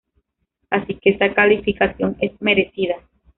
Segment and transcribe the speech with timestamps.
[0.71, 2.95] Así que esta calificación es merecida.